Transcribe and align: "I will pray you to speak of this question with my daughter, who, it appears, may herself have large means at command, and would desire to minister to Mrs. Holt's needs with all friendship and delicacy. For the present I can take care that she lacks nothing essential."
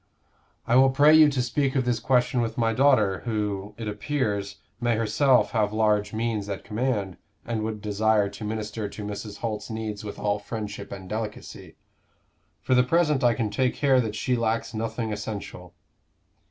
"I 0.65 0.77
will 0.77 0.89
pray 0.89 1.13
you 1.13 1.29
to 1.29 1.41
speak 1.43 1.75
of 1.75 1.85
this 1.85 1.99
question 1.99 2.41
with 2.41 2.57
my 2.57 2.73
daughter, 2.73 3.19
who, 3.19 3.75
it 3.77 3.87
appears, 3.87 4.55
may 4.79 4.95
herself 4.95 5.51
have 5.51 5.71
large 5.73 6.11
means 6.11 6.49
at 6.49 6.63
command, 6.63 7.17
and 7.45 7.61
would 7.61 7.83
desire 7.83 8.27
to 8.27 8.43
minister 8.43 8.89
to 8.89 9.03
Mrs. 9.05 9.37
Holt's 9.45 9.69
needs 9.69 10.03
with 10.03 10.17
all 10.17 10.39
friendship 10.39 10.91
and 10.91 11.07
delicacy. 11.07 11.75
For 12.61 12.73
the 12.73 12.81
present 12.81 13.23
I 13.23 13.35
can 13.35 13.51
take 13.51 13.75
care 13.75 14.01
that 14.01 14.15
she 14.15 14.35
lacks 14.35 14.73
nothing 14.73 15.13
essential." 15.13 15.75